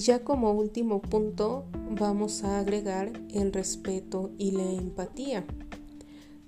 Y 0.00 0.02
ya 0.02 0.24
como 0.24 0.52
último 0.52 1.02
punto 1.02 1.66
vamos 1.90 2.42
a 2.42 2.58
agregar 2.58 3.12
el 3.34 3.52
respeto 3.52 4.30
y 4.38 4.52
la 4.52 4.62
empatía, 4.62 5.44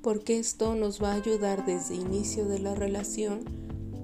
porque 0.01 0.39
esto 0.39 0.75
nos 0.75 1.03
va 1.03 1.13
a 1.13 1.17
ayudar 1.17 1.67
desde 1.67 1.97
inicio 1.97 2.49
de 2.49 2.61
la 2.61 2.75
relación 2.75 3.41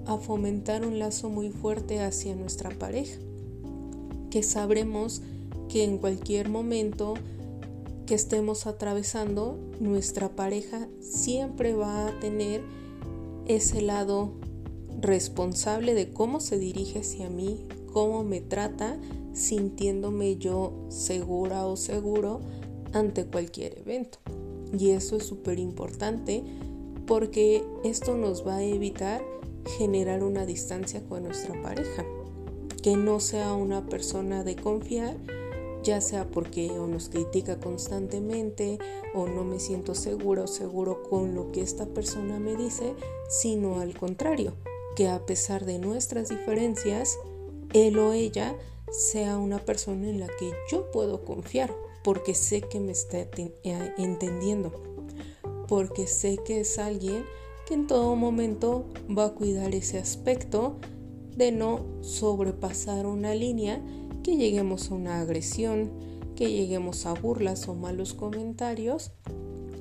a 0.05 0.19
fomentar 0.19 0.85
un 0.85 0.99
lazo 0.99 1.31
muy 1.31 1.49
fuerte 1.49 2.03
hacia 2.03 2.37
nuestra 2.37 2.69
pareja, 2.79 3.19
que 4.29 4.43
sabremos 4.43 5.23
que 5.71 5.83
en 5.83 5.97
cualquier 5.97 6.51
momento 6.51 7.15
que 8.05 8.17
estemos 8.17 8.67
atravesando, 8.67 9.59
nuestra 9.81 10.29
pareja 10.29 10.89
siempre 11.01 11.73
va 11.73 12.09
a 12.09 12.21
tener 12.21 12.61
ese 13.47 13.81
lado 13.81 14.35
responsable 15.01 15.95
de 15.95 16.11
cómo 16.11 16.39
se 16.41 16.59
dirige 16.59 16.99
hacia 16.99 17.31
mí, 17.31 17.67
cómo 17.95 18.25
me 18.25 18.43
trata, 18.43 18.99
sintiéndome 19.39 20.37
yo 20.37 20.73
segura 20.89 21.67
o 21.67 21.77
seguro 21.77 22.41
ante 22.93 23.25
cualquier 23.25 23.79
evento. 23.79 24.19
Y 24.77 24.91
eso 24.91 25.17
es 25.17 25.25
súper 25.25 25.59
importante 25.59 26.43
porque 27.07 27.65
esto 27.85 28.17
nos 28.17 28.47
va 28.47 28.57
a 28.57 28.63
evitar 28.63 29.25
generar 29.79 30.23
una 30.23 30.45
distancia 30.45 31.03
con 31.09 31.23
nuestra 31.23 31.61
pareja, 31.63 32.05
que 32.83 32.97
no 32.97 33.21
sea 33.21 33.55
una 33.55 33.87
persona 33.87 34.45
de 34.45 34.57
confiar, 34.57 35.17
ya 35.83 36.01
sea 36.01 36.29
porque 36.29 36.71
o 36.73 36.87
nos 36.87 37.09
critica 37.09 37.61
constantemente 37.61 38.79
o 39.15 39.27
no 39.27 39.45
me 39.45 39.61
siento 39.61 39.95
segura 39.95 40.43
o 40.43 40.47
seguro 40.47 41.03
con 41.09 41.35
lo 41.35 41.53
que 41.53 41.63
esta 41.63 41.87
persona 41.87 42.39
me 42.39 42.57
dice, 42.57 42.95
sino 43.29 43.81
al 43.81 43.97
contrario, 43.97 44.55
que 44.97 45.09
a 45.09 45.25
pesar 45.25 45.65
de 45.65 45.79
nuestras 45.79 46.29
diferencias, 46.29 47.19
él 47.73 47.99
o 47.99 48.13
ella 48.13 48.57
sea 48.91 49.39
una 49.39 49.59
persona 49.59 50.09
en 50.09 50.21
la 50.21 50.27
que 50.39 50.53
yo 50.71 50.91
puedo 50.91 51.25
confiar, 51.25 51.75
porque 52.03 52.35
sé 52.35 52.63
que 52.63 52.81
me 52.81 52.93
está 52.93 53.19
eh, 53.19 53.93
entendiendo, 53.99 54.73
porque 55.67 56.07
sé 56.07 56.39
que 56.45 56.61
es 56.61 56.79
alguien 56.79 57.25
que 57.67 57.75
en 57.75 57.87
todo 57.87 58.17
momento 58.17 58.87
va 59.17 59.27
a 59.27 59.35
cuidar 59.35 59.75
ese 59.75 59.99
aspecto 59.99 60.77
de 61.37 61.53
no 61.53 61.85
sobrepasar 62.01 63.07
una 63.07 63.35
línea, 63.35 63.83
que 64.23 64.37
lleguemos 64.37 64.91
a 64.91 64.95
una 64.95 65.21
agresión, 65.21 65.91
que 66.35 66.51
lleguemos 66.51 67.07
a 67.07 67.15
burlas 67.15 67.69
o 67.69 67.75
malos 67.75 68.15
comentarios. 68.15 69.13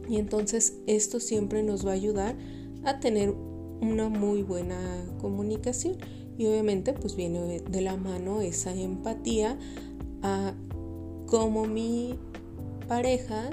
Y 0.09 0.17
entonces 0.17 0.77
esto 0.85 1.19
siempre 1.19 1.63
nos 1.63 1.85
va 1.85 1.91
a 1.91 1.95
ayudar 1.95 2.35
a 2.83 2.99
tener 2.99 3.31
una 3.81 4.09
muy 4.09 4.43
buena 4.43 5.05
comunicación 5.19 5.97
y 6.37 6.45
obviamente 6.45 6.93
pues 6.93 7.15
viene 7.15 7.61
de 7.61 7.81
la 7.81 7.97
mano 7.97 8.41
esa 8.41 8.73
empatía 8.73 9.57
a 10.21 10.53
cómo 11.25 11.65
mi 11.65 12.17
pareja 12.87 13.49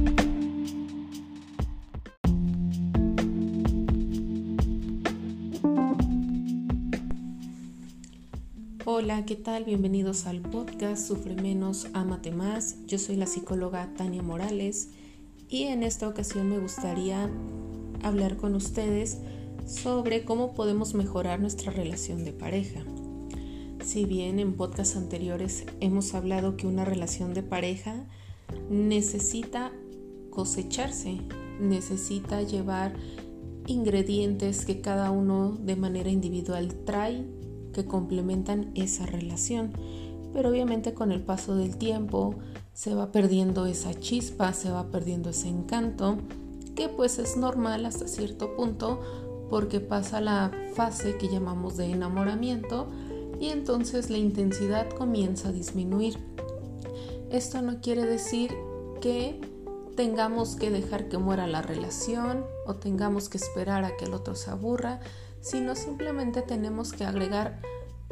Hola, 9.04 9.26
¿qué 9.26 9.36
tal? 9.36 9.64
Bienvenidos 9.64 10.28
al 10.28 10.42
podcast 10.42 11.08
Sufre 11.08 11.34
menos, 11.34 11.88
amate 11.94 12.30
más. 12.30 12.86
Yo 12.86 13.00
soy 13.00 13.16
la 13.16 13.26
psicóloga 13.26 13.92
Tania 13.98 14.22
Morales 14.22 14.92
y 15.50 15.64
en 15.64 15.82
esta 15.82 16.08
ocasión 16.08 16.48
me 16.50 16.60
gustaría 16.60 17.28
hablar 18.04 18.38
con 18.38 18.54
ustedes 18.54 19.18
sobre 19.66 20.24
cómo 20.24 20.54
podemos 20.54 20.94
mejorar 20.94 21.40
nuestra 21.40 21.72
relación 21.72 22.24
de 22.26 22.32
pareja. 22.32 22.82
Si 23.84 24.06
bien 24.06 24.38
en 24.38 24.54
podcasts 24.54 24.96
anteriores 24.96 25.66
hemos 25.80 26.14
hablado 26.14 26.56
que 26.56 26.68
una 26.68 26.86
relación 26.86 27.34
de 27.34 27.42
pareja 27.42 28.06
necesita 28.70 29.72
cosecharse, 30.30 31.18
necesita 31.60 32.44
llevar 32.44 32.94
ingredientes 33.66 34.64
que 34.64 34.80
cada 34.80 35.10
uno 35.10 35.58
de 35.60 35.76
manera 35.76 36.12
individual 36.12 36.76
trae 36.86 37.26
que 37.72 37.86
complementan 37.86 38.72
esa 38.76 39.06
relación. 39.06 39.74
Pero 40.34 40.50
obviamente 40.50 40.94
con 40.94 41.12
el 41.12 41.22
paso 41.22 41.56
del 41.56 41.78
tiempo 41.78 42.36
se 42.74 42.96
va 42.96 43.12
perdiendo 43.12 43.66
esa 43.66 43.94
chispa, 43.94 44.54
se 44.54 44.72
va 44.72 44.88
perdiendo 44.88 45.30
ese 45.30 45.50
encanto, 45.50 46.18
que 46.76 46.90
pues 46.90 47.20
es 47.20 47.38
normal 47.38 47.86
hasta 47.86 48.08
cierto 48.08 48.56
punto 48.56 49.02
porque 49.50 49.82
pasa 49.82 50.22
la 50.22 50.52
fase 50.74 51.18
que 51.18 51.28
llamamos 51.28 51.76
de 51.76 51.86
enamoramiento 51.92 52.88
y 53.40 53.50
entonces 53.50 54.09
la 54.09 54.18
intensidad 54.18 54.90
comienza 54.90 55.50
a 55.50 55.52
disminuir. 55.52 56.18
Esto 57.30 57.62
no 57.62 57.82
quiere 57.82 58.06
decir 58.06 58.56
que 59.02 59.42
tengamos 59.96 60.56
que 60.56 60.72
dejar 60.72 61.09
que 61.09 61.18
muera 61.18 61.48
la 61.48 61.62
relación 61.62 62.46
o 62.66 62.76
tengamos 62.76 63.30
que 63.30 63.38
esperar 63.38 63.84
a 63.84 63.98
que 63.98 64.06
el 64.06 64.14
otro 64.14 64.36
se 64.36 64.52
aburra, 64.52 65.02
sino 65.41 65.75
simplemente 65.75 66.41
tenemos 66.41 66.94
que 66.94 67.03
agregar 67.03 67.59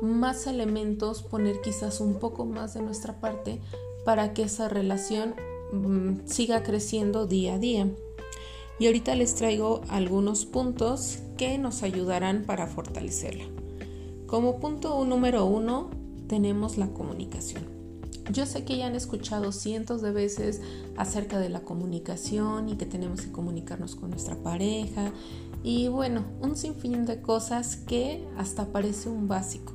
más 0.01 0.47
elementos, 0.47 1.23
poner 1.23 1.62
quizás 1.62 2.00
un 2.01 2.16
poco 2.16 2.45
más 2.45 2.73
de 2.73 2.81
nuestra 2.81 3.19
parte 3.19 3.62
para 4.06 4.34
que 4.34 4.44
esa 4.44 4.67
relación 4.67 5.35
mm, 5.72 6.25
siga 6.25 6.63
creciendo 6.63 7.28
día 7.28 7.56
a 7.56 7.59
día. 7.59 7.88
Y 8.79 8.88
ahorita 8.88 9.13
les 9.16 9.35
traigo 9.35 9.81
algunos 9.90 10.45
puntos 10.45 11.19
que 11.38 11.57
nos 11.57 11.84
ayudarán 11.84 12.44
para 12.45 12.67
fortalecerla. 12.67 13.44
Como 14.25 14.59
punto 14.59 15.03
número 15.06 15.46
uno 15.46 15.90
tenemos 16.28 16.78
la 16.78 16.88
comunicación. 16.88 17.63
Yo 18.31 18.46
sé 18.46 18.63
que 18.63 18.78
ya 18.78 18.85
han 18.85 18.96
escuchado 18.96 19.51
cientos 19.51 20.01
de 20.01 20.11
veces 20.11 20.61
acerca 20.96 21.40
de 21.40 21.50
la 21.50 21.61
comunicación 21.61 22.69
y 22.69 22.78
que 22.78 22.85
tenemos 22.85 23.22
que 23.22 23.31
comunicarnos 23.31 23.96
con 23.96 24.11
nuestra 24.11 24.35
pareja 24.35 25.11
y 25.64 25.88
bueno, 25.90 26.24
un 26.42 26.56
sinfín 26.56 27.06
de 27.06 27.22
cosas 27.22 27.75
que 27.75 28.25
hasta 28.38 28.68
parece 28.68 29.09
un 29.09 29.28
básico. 29.28 29.74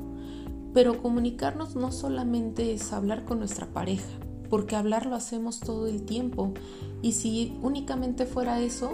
Pero 0.73 1.01
comunicarnos 1.03 1.77
no 1.77 1.93
solamente 1.93 2.73
es 2.73 2.93
hablar 2.93 3.25
con 3.25 3.39
nuestra 3.39 3.67
pareja, 3.67 4.09
porque 4.51 4.77
hablar 4.77 5.07
lo 5.07 5.15
hacemos 5.15 5.61
todo 5.61 5.87
el 5.87 6.03
tiempo. 6.03 6.53
Y 7.03 7.13
si 7.13 7.57
únicamente 7.63 8.27
fuera 8.27 8.61
eso, 8.61 8.93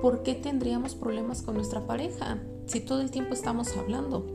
¿por 0.00 0.22
qué 0.22 0.34
tendríamos 0.34 0.94
problemas 0.94 1.42
con 1.42 1.56
nuestra 1.56 1.86
pareja 1.86 2.38
si 2.66 2.80
todo 2.80 3.00
el 3.00 3.10
tiempo 3.10 3.34
estamos 3.34 3.76
hablando? 3.76 4.26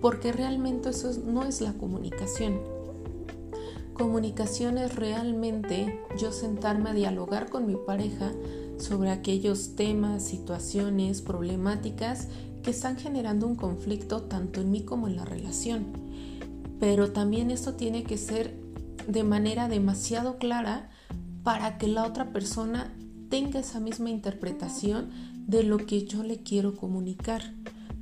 Porque 0.00 0.32
realmente 0.32 0.90
eso 0.90 1.10
no 1.24 1.44
es 1.44 1.60
la 1.60 1.72
comunicación. 1.72 2.60
Comunicación 3.94 4.78
es 4.78 4.96
realmente 4.96 6.00
yo 6.18 6.32
sentarme 6.32 6.90
a 6.90 6.94
dialogar 6.94 7.50
con 7.50 7.66
mi 7.66 7.76
pareja 7.76 8.32
sobre 8.78 9.10
aquellos 9.10 9.76
temas, 9.76 10.24
situaciones, 10.24 11.22
problemáticas 11.22 12.28
que 12.62 12.70
están 12.70 12.96
generando 12.96 13.46
un 13.46 13.56
conflicto 13.56 14.22
tanto 14.22 14.60
en 14.60 14.70
mí 14.70 14.82
como 14.82 15.08
en 15.08 15.16
la 15.16 15.24
relación. 15.24 15.86
Pero 16.78 17.12
también 17.12 17.50
esto 17.50 17.74
tiene 17.74 18.04
que 18.04 18.18
ser 18.18 18.56
de 19.06 19.24
manera 19.24 19.68
demasiado 19.68 20.38
clara 20.38 20.90
para 21.42 21.78
que 21.78 21.88
la 21.88 22.04
otra 22.04 22.32
persona 22.32 22.92
tenga 23.28 23.60
esa 23.60 23.80
misma 23.80 24.10
interpretación 24.10 25.10
de 25.46 25.62
lo 25.64 25.78
que 25.78 26.04
yo 26.04 26.22
le 26.22 26.42
quiero 26.42 26.76
comunicar. 26.76 27.42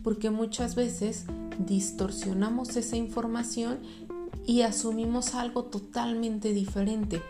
Porque 0.02 0.30
muchas 0.30 0.74
veces 0.74 1.26
distorsionamos 1.58 2.76
esa 2.76 2.96
información 2.96 3.78
y 4.46 4.62
asumimos 4.62 5.34
algo 5.34 5.64
totalmente 5.64 6.52
diferente. 6.52 7.22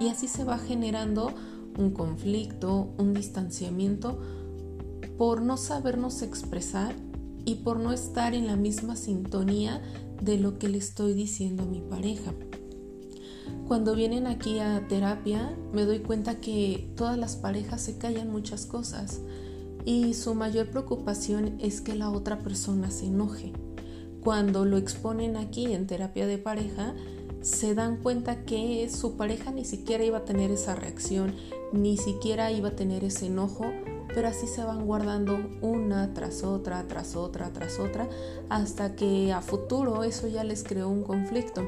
Y 0.00 0.08
así 0.08 0.28
se 0.28 0.44
va 0.44 0.58
generando 0.58 1.32
un 1.78 1.90
conflicto, 1.90 2.88
un 2.98 3.14
distanciamiento 3.14 4.18
por 5.18 5.42
no 5.42 5.56
sabernos 5.56 6.22
expresar 6.22 6.94
y 7.44 7.56
por 7.56 7.78
no 7.78 7.92
estar 7.92 8.34
en 8.34 8.46
la 8.46 8.56
misma 8.56 8.96
sintonía 8.96 9.82
de 10.20 10.38
lo 10.38 10.58
que 10.58 10.68
le 10.68 10.78
estoy 10.78 11.14
diciendo 11.14 11.62
a 11.62 11.66
mi 11.66 11.80
pareja. 11.80 12.32
Cuando 13.68 13.94
vienen 13.94 14.26
aquí 14.26 14.58
a 14.58 14.86
terapia 14.88 15.56
me 15.72 15.84
doy 15.84 16.00
cuenta 16.00 16.40
que 16.40 16.92
todas 16.96 17.18
las 17.18 17.36
parejas 17.36 17.80
se 17.80 17.98
callan 17.98 18.30
muchas 18.30 18.66
cosas 18.66 19.20
y 19.84 20.14
su 20.14 20.34
mayor 20.34 20.70
preocupación 20.70 21.56
es 21.60 21.80
que 21.80 21.94
la 21.94 22.10
otra 22.10 22.38
persona 22.40 22.90
se 22.90 23.06
enoje. 23.06 23.52
Cuando 24.22 24.64
lo 24.64 24.76
exponen 24.76 25.36
aquí 25.36 25.72
en 25.72 25.86
terapia 25.86 26.26
de 26.26 26.38
pareja, 26.38 26.94
se 27.46 27.76
dan 27.76 27.98
cuenta 27.98 28.44
que 28.44 28.90
su 28.90 29.16
pareja 29.16 29.52
ni 29.52 29.64
siquiera 29.64 30.02
iba 30.02 30.18
a 30.18 30.24
tener 30.24 30.50
esa 30.50 30.74
reacción, 30.74 31.32
ni 31.72 31.96
siquiera 31.96 32.50
iba 32.50 32.70
a 32.70 32.76
tener 32.76 33.04
ese 33.04 33.26
enojo, 33.26 33.66
pero 34.12 34.26
así 34.26 34.48
se 34.48 34.64
van 34.64 34.84
guardando 34.84 35.38
una 35.60 36.12
tras 36.12 36.42
otra, 36.42 36.88
tras 36.88 37.14
otra, 37.14 37.52
tras 37.52 37.78
otra, 37.78 38.08
hasta 38.48 38.96
que 38.96 39.32
a 39.32 39.42
futuro 39.42 40.02
eso 40.02 40.26
ya 40.26 40.42
les 40.42 40.64
creó 40.64 40.88
un 40.88 41.04
conflicto. 41.04 41.62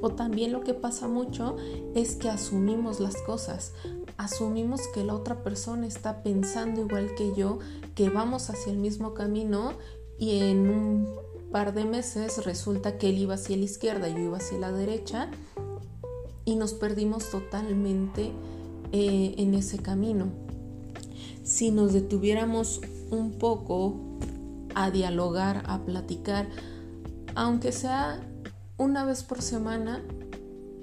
O 0.00 0.10
también 0.10 0.52
lo 0.52 0.60
que 0.60 0.74
pasa 0.74 1.08
mucho 1.08 1.56
es 1.96 2.14
que 2.14 2.28
asumimos 2.28 3.00
las 3.00 3.16
cosas, 3.22 3.72
asumimos 4.16 4.80
que 4.94 5.02
la 5.02 5.14
otra 5.14 5.42
persona 5.42 5.88
está 5.88 6.22
pensando 6.22 6.82
igual 6.82 7.16
que 7.16 7.32
yo, 7.34 7.58
que 7.96 8.10
vamos 8.10 8.48
hacia 8.48 8.70
el 8.70 8.78
mismo 8.78 9.12
camino 9.12 9.72
y 10.18 10.38
en 10.38 10.70
un 10.70 11.25
de 11.64 11.84
meses 11.86 12.44
resulta 12.44 12.98
que 12.98 13.08
él 13.08 13.18
iba 13.18 13.34
hacia 13.34 13.56
la 13.56 13.64
izquierda 13.64 14.10
y 14.10 14.12
yo 14.12 14.18
iba 14.18 14.36
hacia 14.36 14.58
la 14.58 14.72
derecha 14.72 15.30
y 16.44 16.56
nos 16.56 16.74
perdimos 16.74 17.30
totalmente 17.30 18.32
eh, 18.92 19.34
en 19.38 19.54
ese 19.54 19.78
camino. 19.78 20.26
Si 21.44 21.70
nos 21.70 21.94
detuviéramos 21.94 22.82
un 23.10 23.32
poco 23.38 23.96
a 24.74 24.90
dialogar, 24.90 25.62
a 25.66 25.78
platicar, 25.78 26.46
aunque 27.34 27.72
sea 27.72 28.20
una 28.76 29.06
vez 29.06 29.22
por 29.22 29.40
semana, 29.40 30.02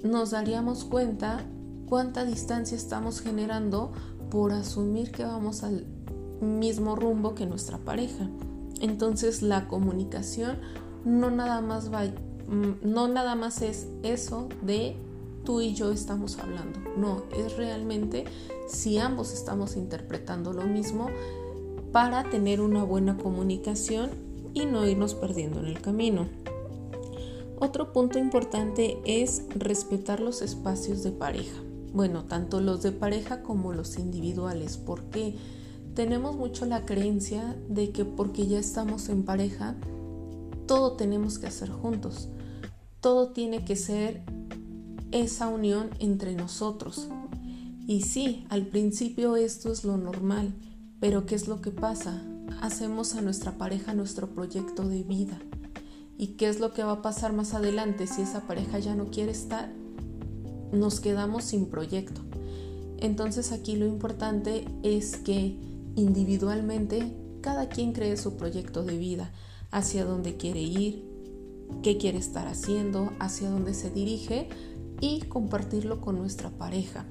nos 0.02 0.32
daríamos 0.32 0.84
cuenta 0.84 1.44
cuánta 1.88 2.24
distancia 2.24 2.76
estamos 2.76 3.20
generando 3.20 3.92
por 4.28 4.52
asumir 4.52 5.12
que 5.12 5.24
vamos 5.24 5.62
al 5.62 5.86
mismo 6.40 6.96
rumbo 6.96 7.36
que 7.36 7.46
nuestra 7.46 7.78
pareja. 7.78 8.28
Entonces 8.80 9.42
la 9.42 9.68
comunicación 9.68 10.58
no 11.04 11.30
nada 11.30 11.60
más 11.60 11.92
va, 11.92 12.04
mm, 12.04 12.78
no 12.82 13.08
nada 13.08 13.34
más 13.34 13.62
es 13.62 13.88
eso 14.02 14.48
de 14.62 14.96
tú 15.44 15.60
y 15.60 15.74
yo 15.74 15.92
estamos 15.92 16.38
hablando. 16.38 16.80
No, 16.96 17.22
es 17.36 17.56
realmente 17.56 18.24
si 18.68 18.98
ambos 18.98 19.32
estamos 19.32 19.76
interpretando 19.76 20.52
lo 20.52 20.64
mismo 20.64 21.08
para 21.92 22.24
tener 22.30 22.60
una 22.60 22.82
buena 22.82 23.16
comunicación 23.16 24.10
y 24.54 24.66
no 24.66 24.86
irnos 24.86 25.14
perdiendo 25.14 25.60
en 25.60 25.66
el 25.66 25.80
camino. 25.80 26.28
Otro 27.60 27.92
punto 27.92 28.18
importante 28.18 28.98
es 29.04 29.44
respetar 29.54 30.20
los 30.20 30.42
espacios 30.42 31.02
de 31.02 31.12
pareja. 31.12 31.62
Bueno, 31.92 32.24
tanto 32.24 32.60
los 32.60 32.82
de 32.82 32.90
pareja 32.90 33.42
como 33.42 33.72
los 33.72 33.96
individuales, 33.98 34.76
porque 34.76 35.36
tenemos 35.94 36.36
mucho 36.36 36.66
la 36.66 36.84
creencia 36.84 37.56
de 37.68 37.90
que 37.90 38.04
porque 38.04 38.46
ya 38.46 38.58
estamos 38.58 39.08
en 39.08 39.22
pareja, 39.22 39.76
todo 40.66 40.92
tenemos 40.92 41.38
que 41.38 41.46
hacer 41.46 41.70
juntos. 41.70 42.28
Todo 43.00 43.28
tiene 43.28 43.64
que 43.64 43.76
ser 43.76 44.22
esa 45.12 45.48
unión 45.48 45.90
entre 46.00 46.34
nosotros. 46.34 47.08
Y 47.86 48.02
sí, 48.02 48.46
al 48.48 48.66
principio 48.66 49.36
esto 49.36 49.70
es 49.70 49.84
lo 49.84 49.96
normal, 49.96 50.52
pero 51.00 51.26
¿qué 51.26 51.34
es 51.34 51.48
lo 51.48 51.60
que 51.60 51.70
pasa? 51.70 52.22
Hacemos 52.60 53.14
a 53.14 53.20
nuestra 53.20 53.52
pareja 53.52 53.94
nuestro 53.94 54.28
proyecto 54.28 54.88
de 54.88 55.02
vida. 55.02 55.38
¿Y 56.16 56.28
qué 56.28 56.48
es 56.48 56.60
lo 56.60 56.72
que 56.72 56.82
va 56.82 56.92
a 56.92 57.02
pasar 57.02 57.32
más 57.32 57.54
adelante 57.54 58.06
si 58.06 58.22
esa 58.22 58.46
pareja 58.46 58.78
ya 58.78 58.94
no 58.94 59.10
quiere 59.10 59.32
estar? 59.32 59.70
Nos 60.72 61.00
quedamos 61.00 61.44
sin 61.44 61.66
proyecto. 61.66 62.22
Entonces 62.98 63.52
aquí 63.52 63.76
lo 63.76 63.86
importante 63.86 64.64
es 64.82 65.16
que 65.16 65.73
individualmente 65.96 67.14
cada 67.40 67.68
quien 67.68 67.92
cree 67.92 68.16
su 68.16 68.36
proyecto 68.36 68.84
de 68.84 68.96
vida, 68.96 69.30
hacia 69.70 70.04
dónde 70.04 70.36
quiere 70.36 70.60
ir, 70.60 71.04
qué 71.82 71.98
quiere 71.98 72.18
estar 72.18 72.46
haciendo, 72.46 73.12
hacia 73.18 73.50
dónde 73.50 73.74
se 73.74 73.90
dirige 73.90 74.48
y 75.00 75.20
compartirlo 75.22 76.00
con 76.00 76.16
nuestra 76.18 76.50
pareja. 76.50 77.04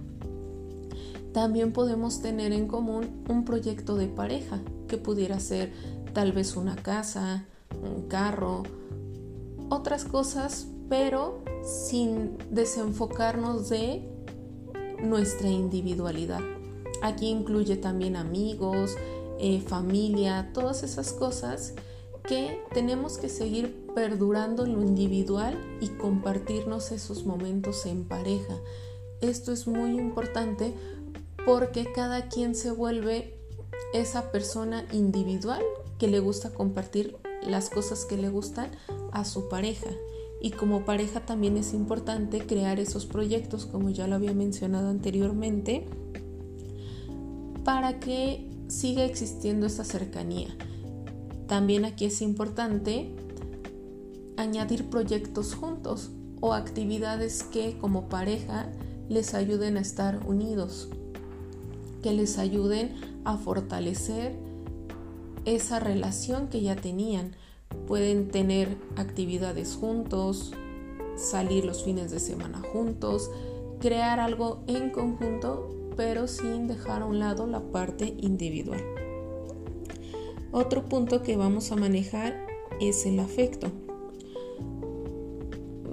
También 1.33 1.73
podemos 1.73 2.21
tener 2.21 2.53
en 2.53 2.67
común 2.67 3.23
un 3.27 3.43
proyecto 3.43 3.95
de 3.95 4.07
pareja 4.07 4.61
que 4.87 4.97
pudiera 4.97 5.39
ser 5.39 5.73
tal 6.13 6.31
vez 6.31 6.55
una 6.55 6.75
casa, 6.75 7.45
un 7.83 8.07
carro, 8.07 8.63
otras 9.69 10.05
cosas, 10.05 10.67
pero 10.89 11.43
sin 11.63 12.37
desenfocarnos 12.51 13.69
de 13.69 14.07
nuestra 15.01 15.49
individualidad. 15.49 16.52
Aquí 17.03 17.27
incluye 17.27 17.75
también 17.75 18.15
amigos, 18.15 18.95
eh, 19.37 19.59
familia, 19.59 20.51
todas 20.53 20.83
esas 20.83 21.11
cosas 21.11 21.73
que 22.25 22.61
tenemos 22.73 23.17
que 23.17 23.27
seguir 23.27 23.85
perdurando 23.93 24.65
en 24.65 24.75
lo 24.75 24.81
individual 24.81 25.57
y 25.81 25.89
compartirnos 25.89 26.93
esos 26.93 27.25
momentos 27.25 27.85
en 27.85 28.05
pareja. 28.05 28.55
Esto 29.19 29.51
es 29.51 29.67
muy 29.67 29.99
importante 29.99 30.73
porque 31.45 31.91
cada 31.91 32.29
quien 32.29 32.55
se 32.55 32.71
vuelve 32.71 33.37
esa 33.93 34.31
persona 34.31 34.85
individual 34.93 35.61
que 35.99 36.07
le 36.07 36.21
gusta 36.21 36.53
compartir 36.53 37.17
las 37.45 37.69
cosas 37.69 38.05
que 38.05 38.15
le 38.15 38.29
gustan 38.29 38.71
a 39.11 39.25
su 39.25 39.49
pareja. 39.49 39.89
Y 40.41 40.51
como 40.51 40.85
pareja 40.85 41.25
también 41.25 41.57
es 41.57 41.73
importante 41.73 42.45
crear 42.45 42.79
esos 42.79 43.05
proyectos, 43.05 43.65
como 43.65 43.89
ya 43.89 44.07
lo 44.07 44.15
había 44.15 44.33
mencionado 44.33 44.87
anteriormente, 44.87 45.85
para 47.63 47.99
que 47.99 48.49
siga 48.67 49.05
existiendo 49.05 49.65
esa 49.65 49.83
cercanía. 49.83 50.55
También 51.47 51.85
aquí 51.85 52.05
es 52.05 52.21
importante 52.21 53.13
añadir 54.37 54.89
proyectos 54.89 55.53
juntos 55.55 56.11
o 56.41 56.53
actividades 56.53 57.43
que 57.43 57.77
como 57.77 58.09
pareja 58.09 58.69
les 59.09 59.33
ayuden 59.33 59.77
a 59.77 59.81
estar 59.81 60.19
unidos, 60.27 60.89
que 62.01 62.13
les 62.13 62.37
ayuden 62.37 62.95
a 63.23 63.37
fortalecer 63.37 64.35
esa 65.45 65.79
relación 65.79 66.47
que 66.47 66.61
ya 66.61 66.75
tenían. 66.75 67.35
Pueden 67.87 68.29
tener 68.29 68.77
actividades 68.95 69.75
juntos, 69.75 70.53
salir 71.15 71.65
los 71.65 71.83
fines 71.83 72.11
de 72.11 72.19
semana 72.19 72.61
juntos, 72.71 73.29
crear 73.79 74.19
algo 74.19 74.63
en 74.67 74.89
conjunto 74.89 75.82
pero 75.95 76.27
sin 76.27 76.67
dejar 76.67 77.01
a 77.01 77.05
un 77.05 77.19
lado 77.19 77.47
la 77.47 77.61
parte 77.61 78.15
individual. 78.19 78.81
Otro 80.51 80.85
punto 80.85 81.23
que 81.23 81.35
vamos 81.35 81.71
a 81.71 81.75
manejar 81.75 82.45
es 82.79 83.05
el 83.05 83.19
afecto. 83.19 83.71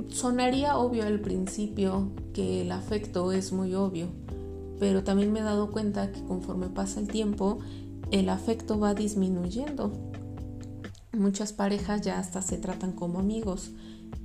Sonaría 0.09 0.77
obvio 0.77 1.05
al 1.05 1.21
principio 1.21 2.11
que 2.35 2.63
el 2.63 2.73
afecto 2.73 3.33
es 3.33 3.53
muy 3.53 3.75
obvio, 3.75 4.09
pero 4.79 5.05
también 5.05 5.33
me 5.33 5.41
he 5.41 5.43
dado 5.43 5.71
cuenta 5.71 6.13
que 6.13 6.23
conforme 6.25 6.69
pasa 6.69 7.01
el 7.01 7.09
tiempo, 7.09 7.61
el 8.11 8.29
afecto 8.29 8.79
va 8.79 8.95
disminuyendo. 8.95 9.93
Muchas 11.13 11.53
parejas 11.53 12.03
ya 12.03 12.19
hasta 12.19 12.43
se 12.43 12.59
tratan 12.59 12.93
como 12.93 13.19
amigos 13.19 13.73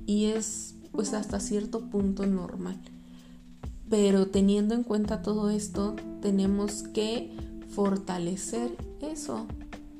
y 0.06 0.26
es 0.26 0.76
pues 0.92 1.14
hasta 1.14 1.40
cierto 1.40 1.88
punto 1.88 2.26
normal. 2.26 2.80
Pero 3.88 4.26
teniendo 4.26 4.74
en 4.74 4.82
cuenta 4.82 5.22
todo 5.22 5.50
esto, 5.50 5.94
tenemos 6.20 6.82
que 6.82 7.30
fortalecer 7.68 8.76
eso, 9.00 9.46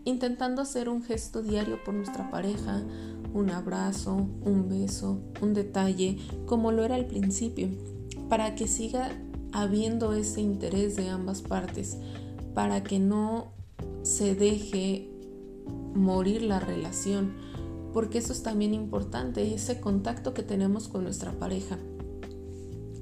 intentando 0.04 0.62
hacer 0.62 0.88
un 0.88 1.02
gesto 1.02 1.42
diario 1.42 1.82
por 1.84 1.94
nuestra 1.94 2.30
pareja, 2.30 2.82
un 3.32 3.50
abrazo, 3.50 4.26
un 4.44 4.68
beso, 4.68 5.20
un 5.40 5.54
detalle, 5.54 6.18
como 6.46 6.72
lo 6.72 6.82
era 6.84 6.96
al 6.96 7.06
principio, 7.06 7.68
para 8.28 8.54
que 8.54 8.66
siga 8.66 9.10
habiendo 9.52 10.14
ese 10.14 10.40
interés 10.40 10.96
de 10.96 11.08
ambas 11.08 11.42
partes, 11.42 11.96
para 12.54 12.82
que 12.82 12.98
no 12.98 13.52
se 14.02 14.34
deje 14.34 15.10
morir 15.94 16.42
la 16.42 16.58
relación, 16.58 17.34
porque 17.92 18.18
eso 18.18 18.32
es 18.32 18.42
también 18.42 18.74
importante, 18.74 19.54
ese 19.54 19.80
contacto 19.80 20.34
que 20.34 20.42
tenemos 20.42 20.88
con 20.88 21.04
nuestra 21.04 21.32
pareja 21.32 21.78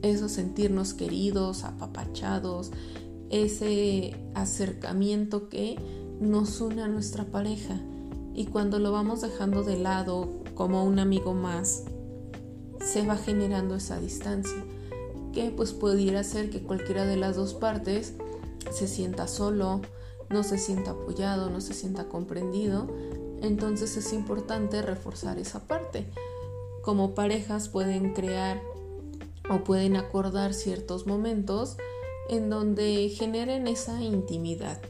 eso 0.05 0.29
sentirnos 0.29 0.95
queridos, 0.95 1.65
apapachados, 1.65 2.71
ese 3.31 4.17
acercamiento 4.35 5.49
que 5.49 5.77
nos 6.21 6.61
une 6.61 6.83
a 6.83 6.89
nuestra 6.89 7.25
pareja. 7.25 7.81
Y 8.35 8.47
cuando 8.47 8.79
lo 8.79 8.93
vamos 8.93 9.21
dejando 9.21 9.63
de 9.63 9.79
lado 9.79 10.43
como 10.55 10.85
un 10.85 10.99
amigo 10.99 11.35
más, 11.35 11.85
se 12.81 13.07
va 13.07 13.17
generando 13.17 13.77
esa 13.77 13.99
distancia, 13.99 14.65
que 15.33 15.51
pues 15.51 15.73
pudiera 15.73 16.23
ser 16.23 16.51
que 16.51 16.63
cualquiera 16.63 17.07
de 17.07 17.17
las 17.17 17.37
dos 17.37 17.55
partes 17.55 18.15
se 18.71 18.89
sienta 18.89 19.27
solo, 19.27 19.81
no 20.31 20.43
se 20.43 20.59
sienta 20.59 20.93
apoyado, 20.93 21.51
no 21.51 21.61
se 21.61 21.75
sienta 21.75 22.09
comprendido. 22.09 22.89
Entonces 23.41 23.97
es 23.97 24.13
importante 24.13 24.83
reforzar 24.83 25.39
esa 25.39 25.67
parte. 25.67 26.11
Como 26.83 27.15
parejas 27.15 27.69
pueden 27.69 28.13
crear 28.13 28.61
o 29.49 29.65
pueden 29.65 29.97
acordar 29.97 30.55
ciertos 30.55 31.07
momentos 31.07 31.77
en 32.29 32.49
donde 32.49 33.09
generen 33.11 33.67
esa 33.67 34.03
intimidad, 34.03 34.81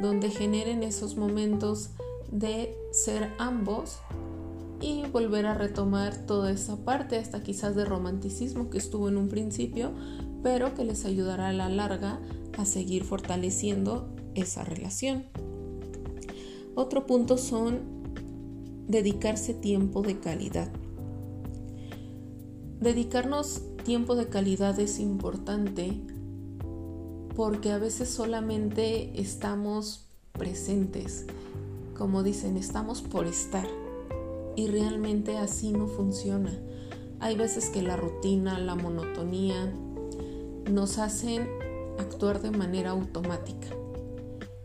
donde 0.00 0.30
generen 0.30 0.82
esos 0.82 1.16
momentos 1.16 1.90
de 2.30 2.76
ser 2.90 3.30
ambos 3.38 3.98
y 4.80 5.06
volver 5.12 5.46
a 5.46 5.54
retomar 5.54 6.26
toda 6.26 6.50
esa 6.50 6.76
parte, 6.84 7.16
hasta 7.16 7.42
quizás 7.42 7.76
de 7.76 7.84
romanticismo 7.84 8.68
que 8.68 8.78
estuvo 8.78 9.08
en 9.08 9.16
un 9.16 9.28
principio, 9.28 9.92
pero 10.42 10.74
que 10.74 10.84
les 10.84 11.04
ayudará 11.04 11.48
a 11.48 11.52
la 11.52 11.68
larga 11.68 12.18
a 12.58 12.64
seguir 12.64 13.04
fortaleciendo 13.04 14.08
esa 14.34 14.64
relación. 14.64 15.26
Otro 16.74 17.06
punto 17.06 17.38
son 17.38 17.80
dedicarse 18.88 19.54
tiempo 19.54 20.02
de 20.02 20.18
calidad. 20.18 20.72
Dedicarnos 22.80 23.62
tiempo 23.82 24.14
de 24.14 24.28
calidad 24.28 24.78
es 24.78 24.98
importante 24.98 26.00
porque 27.34 27.72
a 27.72 27.78
veces 27.78 28.08
solamente 28.10 29.20
estamos 29.20 30.06
presentes, 30.32 31.26
como 31.96 32.22
dicen, 32.22 32.56
estamos 32.56 33.02
por 33.02 33.26
estar 33.26 33.66
y 34.56 34.66
realmente 34.66 35.38
así 35.38 35.72
no 35.72 35.86
funciona. 35.86 36.52
Hay 37.20 37.36
veces 37.36 37.70
que 37.70 37.82
la 37.82 37.96
rutina, 37.96 38.58
la 38.58 38.74
monotonía 38.74 39.72
nos 40.70 40.98
hacen 40.98 41.48
actuar 41.98 42.42
de 42.42 42.50
manera 42.50 42.90
automática. 42.90 43.68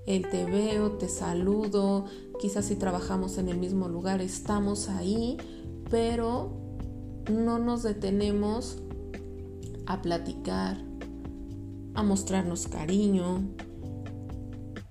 El 0.05 0.29
te 0.29 0.45
veo, 0.45 0.93
te 0.93 1.09
saludo, 1.09 2.05
quizás 2.39 2.65
si 2.65 2.75
trabajamos 2.75 3.37
en 3.37 3.49
el 3.49 3.57
mismo 3.57 3.87
lugar 3.87 4.21
estamos 4.21 4.89
ahí, 4.89 5.37
pero 5.89 6.51
no 7.29 7.59
nos 7.59 7.83
detenemos 7.83 8.77
a 9.87 10.01
platicar, 10.01 10.77
a 11.95 12.03
mostrarnos 12.03 12.67
cariño, 12.67 13.41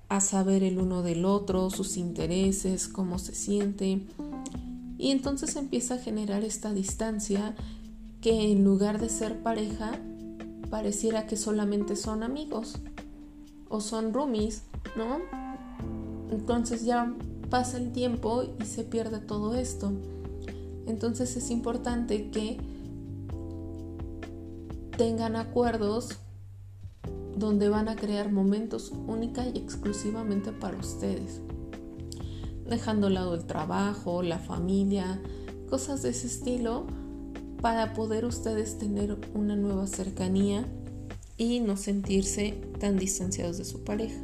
a 0.09 0.21
saber 0.21 0.63
el 0.63 0.79
uno 0.79 1.03
del 1.03 1.25
otro, 1.25 1.71
sus 1.71 1.97
intereses, 1.97 2.89
cómo 2.89 3.19
se 3.19 3.35
siente. 3.35 4.07
Y 4.99 5.11
entonces 5.11 5.57
empieza 5.57 5.95
a 5.95 5.99
generar 5.99 6.43
esta 6.43 6.73
distancia 6.73 7.55
que 8.21 8.51
en 8.51 8.65
lugar 8.65 8.99
de 8.99 9.11
ser 9.11 9.43
pareja, 9.43 9.93
pareciera 10.71 11.27
que 11.27 11.37
solamente 11.37 11.95
son 11.95 12.23
amigos 12.23 12.79
o 13.69 13.81
son 13.81 14.13
roomies, 14.13 14.63
¿no? 14.97 15.19
Entonces 16.31 16.85
ya 16.85 17.15
pasa 17.51 17.77
el 17.77 17.93
tiempo 17.93 18.43
y 18.59 18.65
se 18.65 18.83
pierde 18.85 19.19
todo 19.19 19.55
esto. 19.55 19.93
Entonces 20.87 21.37
es 21.37 21.51
importante 21.51 22.31
que 22.31 22.59
tengan 24.97 25.37
acuerdos 25.37 26.19
donde 27.37 27.69
van 27.69 27.89
a 27.89 27.97
crear 27.97 28.33
momentos 28.33 28.93
única 29.07 29.47
y 29.47 29.59
exclusivamente 29.59 30.53
para 30.53 30.79
ustedes 30.79 31.43
dejando 32.69 33.07
a 33.07 33.11
lado 33.11 33.35
el 33.35 33.45
trabajo, 33.45 34.23
la 34.23 34.39
familia, 34.39 35.21
cosas 35.69 36.03
de 36.03 36.11
ese 36.11 36.27
estilo, 36.27 36.87
para 37.61 37.95
poder 37.95 38.25
ustedes 38.25 38.79
tener 38.79 39.19
una 39.35 39.57
nueva 39.57 39.87
cercanía 39.87 40.67
y 41.37 41.61
no 41.61 41.77
sentirse 41.77 42.61
tan 42.79 42.97
distanciados 42.97 43.59
de 43.59 43.65
su 43.65 43.85
pareja. 43.85 44.21